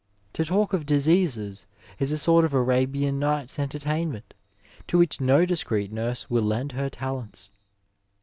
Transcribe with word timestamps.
To 0.33 0.43
talk 0.43 0.73
of 0.73 0.87
diseases 0.87 1.67
is 1.99 2.11
a 2.11 2.17
sort 2.17 2.43
of 2.43 2.55
Arabian 2.55 3.19
Nights' 3.19 3.59
entertainment 3.59 4.33
to 4.87 4.97
which 4.97 5.21
no 5.21 5.45
discreet 5.45 5.91
nurse 5.91 6.27
will 6.27 6.41
lend 6.41 6.71
her 6.71 6.89
talents. 6.89 7.51